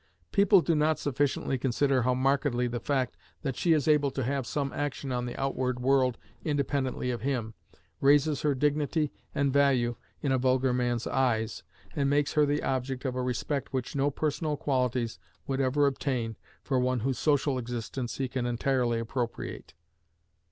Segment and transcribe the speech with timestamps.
[0.31, 4.47] People do not sufficiently consider how markedly the fact that she is able to have
[4.47, 7.53] some action on the outward world independently of him,
[7.99, 11.61] raises her dignity and value in a vulgar man's eyes,
[11.95, 16.35] and makes her the object of a respect which no personal qualities would ever obtain
[16.63, 19.75] for one whose social existence he can entirely appropriate.